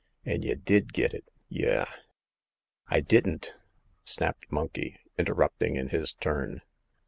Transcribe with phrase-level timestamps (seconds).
[0.25, 1.85] An' y' did get it, y'!"
[2.95, 3.55] I didn't!"
[4.03, 6.63] snapped Monkey, interrupting in his turn.